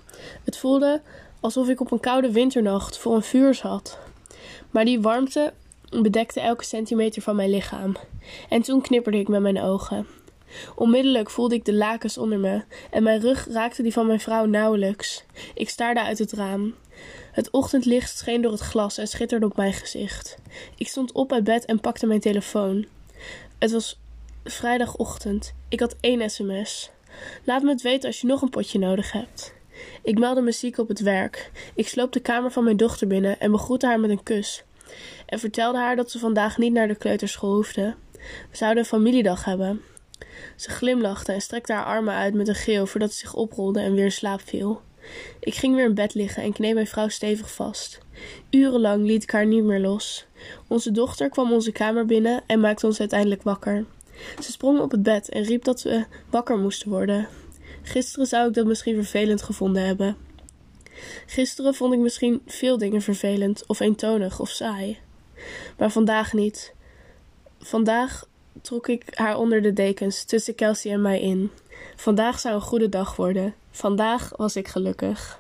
Het 0.44 0.58
voelde 0.58 1.02
alsof 1.40 1.70
ik 1.70 1.80
op 1.80 1.92
een 1.92 2.00
koude 2.00 2.32
winternacht 2.32 2.98
voor 2.98 3.16
een 3.16 3.24
vuur 3.24 3.54
zat. 3.54 3.98
Maar 4.72 4.86
die 4.86 5.02
warmte 5.02 5.54
bedekte 5.90 6.40
elke 6.40 6.64
centimeter 6.64 7.22
van 7.22 7.36
mijn 7.36 7.50
lichaam. 7.50 7.96
En 8.50 8.62
toen 8.62 8.82
knipperde 8.82 9.20
ik 9.20 9.28
met 9.28 9.42
mijn 9.42 9.62
ogen. 9.62 10.08
Onmiddellijk 10.75 11.30
voelde 11.30 11.56
ik 11.56 11.66
de 11.66 11.74
lakens 11.74 12.18
onder 12.18 12.40
me 12.40 12.64
en 12.92 13.04
mijn 13.04 13.20
rug 13.20 13.48
raakte 13.48 13.82
die 13.82 13.94
van 13.94 14.08
mijn 14.08 14.20
vrouw 14.20 14.46
nauwelijks. 14.46 15.24
Ik 15.54 15.70
staarde 15.70 16.04
uit 16.04 16.20
het 16.20 16.32
raam. 16.32 16.75
Het 17.32 17.50
ochtendlicht 17.50 18.18
scheen 18.18 18.42
door 18.42 18.52
het 18.52 18.62
glas 18.62 18.98
en 18.98 19.08
schitterde 19.08 19.46
op 19.46 19.56
mijn 19.56 19.74
gezicht. 19.74 20.38
Ik 20.78 20.88
stond 20.88 21.12
op 21.12 21.32
uit 21.32 21.44
bed 21.44 21.66
en 21.66 21.80
pakte 21.80 22.06
mijn 22.06 22.20
telefoon. 22.20 22.86
Het 23.60 23.72
was 23.72 24.00
vrijdagochtend. 24.44 25.54
Ik 25.70 25.80
had 25.80 25.96
één 26.00 26.30
sms. 26.30 26.92
Laat 27.44 27.62
me 27.62 27.70
het 27.70 27.82
weten 27.82 28.08
als 28.08 28.22
je 28.22 28.28
nog 28.28 28.42
een 28.42 28.50
potje 28.50 28.80
nodig 28.80 29.12
hebt. 29.12 29.54
Ik 30.04 30.20
meldde 30.20 30.42
me 30.42 30.52
ziek 30.52 30.78
op 30.78 30.88
het 30.88 31.00
werk. 31.00 31.52
Ik 31.75 31.88
sloop 31.88 32.12
de 32.12 32.20
kamer 32.20 32.52
van 32.52 32.64
mijn 32.64 32.78
dochter 32.78 33.08
binnen 33.08 33.40
en 33.40 33.52
begroette 33.52 33.86
haar 33.86 34.00
met 34.00 34.10
een 34.10 34.24
kus. 34.24 34.64
En 35.25 35.40
vertelde 35.40 35.78
haar 35.78 35.96
dat 35.96 36.12
ze 36.12 36.20
vandaag 36.20 36.58
niet 36.58 36.74
naar 36.74 36.88
de 36.88 36.96
kleuterschool 36.96 37.54
hoefde. 37.54 37.96
We 38.52 38.58
zouden 38.58 38.84
een 38.84 38.90
familiedag 38.90 39.46
hebben. 39.46 39.82
Ze 40.56 40.70
glimlachte 40.70 41.32
en 41.32 41.42
strekte 41.42 41.74
haar 41.74 41.86
armen 41.86 42.14
uit 42.14 42.34
met 42.34 42.48
een 42.48 42.56
geel 42.56 42.88
voordat 42.88 43.12
ze 43.12 43.18
zich 43.18 43.34
oprolde 43.34 43.80
en 43.80 43.94
weer 43.94 44.04
in 44.04 44.12
slaap 44.12 44.42
viel. 44.42 44.82
Ik 45.40 45.56
ging 45.56 45.76
weer 45.76 45.86
in 45.86 45.94
bed 45.94 46.14
liggen 46.14 46.44
en 46.44 46.54
kneep 46.54 46.74
mijn 46.74 46.88
vrouw 46.88 47.08
stevig 47.08 47.54
vast. 47.54 48.00
Urenlang 48.50 49.06
liet 49.06 49.24
ik 49.24 49.32
haar 49.32 49.46
niet 49.46 49.64
meer 49.64 49.80
los. 49.80 50.26
Onze 50.68 50.92
dochter 50.92 51.30
kwam 51.30 51.54
onze 51.54 51.72
kamer 51.72 52.06
binnen 52.06 52.44
en 52.48 52.60
maakte 52.60 52.86
ons 52.86 53.00
uiteindelijk 53.00 53.44
wakker. 53.44 53.86
Ze 54.42 54.52
sprong 54.52 54.80
op 54.80 54.92
het 54.92 55.04
bed 55.04 55.30
en 55.30 55.44
riep 55.44 55.64
dat 55.64 55.82
we 55.82 56.06
wakker 56.30 56.58
moesten 56.58 56.90
worden. 56.90 57.28
Gisteren 57.84 58.28
zou 58.28 58.48
ik 58.48 58.54
dat 58.54 58.66
misschien 58.66 58.96
vervelend 58.96 59.42
gevonden 59.42 59.86
hebben. 59.86 60.18
Gisteren 61.26 61.74
vond 61.74 61.94
ik 61.94 62.00
misschien 62.00 62.42
veel 62.46 62.78
dingen 62.78 63.02
vervelend 63.02 63.64
of 63.68 63.80
eentonig 63.80 64.40
of 64.40 64.50
saai. 64.50 65.00
Maar 65.78 65.92
vandaag 65.92 66.34
niet. 66.34 66.74
Vandaag 67.60 68.28
trok 68.62 68.88
ik 68.88 69.04
haar 69.14 69.38
onder 69.38 69.62
de 69.62 69.74
dekens 69.74 70.24
tussen 70.24 70.56
Kelsey 70.56 70.92
en 70.92 71.02
mij 71.02 71.22
in. 71.22 71.52
Vandaag 71.96 72.40
zou 72.40 72.56
een 72.56 72.62
goede 72.62 72.90
dag 72.90 73.16
worden. 73.16 73.54
Vandaag 73.72 74.32
was 74.36 74.56
ik 74.56 74.68
gelukkig. 74.68 75.40